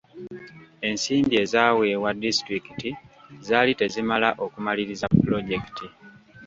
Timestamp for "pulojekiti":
5.21-5.85